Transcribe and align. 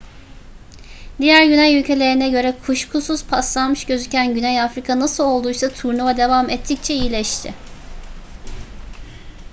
diğer 1.21 1.45
güney 1.45 1.79
ülkelerine 1.79 2.29
göre 2.29 2.55
kuşkusuz 2.65 3.25
paslanmış 3.25 3.85
gözüken 3.85 4.33
güney 4.33 4.61
afrika 4.61 4.99
nasıl 4.99 5.23
olduysa 5.23 5.69
turnuva 5.73 6.17
devam 6.17 6.49
ettikçe 6.49 6.93
iyileşti 6.95 7.53